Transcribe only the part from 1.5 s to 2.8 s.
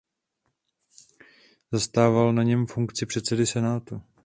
Zastával na něm